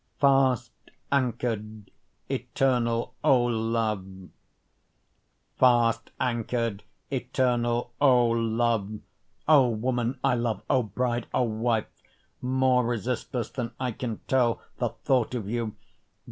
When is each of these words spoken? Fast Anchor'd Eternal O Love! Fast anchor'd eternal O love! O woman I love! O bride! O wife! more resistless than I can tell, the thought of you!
Fast 0.19 0.71
Anchor'd 1.11 1.91
Eternal 2.27 3.13
O 3.23 3.43
Love! 3.43 4.29
Fast 5.59 6.09
anchor'd 6.19 6.81
eternal 7.11 7.91
O 8.01 8.27
love! 8.29 8.99
O 9.47 9.69
woman 9.69 10.17
I 10.23 10.33
love! 10.33 10.63
O 10.71 10.81
bride! 10.81 11.27
O 11.35 11.43
wife! 11.43 11.85
more 12.41 12.83
resistless 12.83 13.51
than 13.51 13.73
I 13.79 13.91
can 13.91 14.21
tell, 14.27 14.59
the 14.79 14.89
thought 14.89 15.35
of 15.35 15.47
you! 15.47 15.75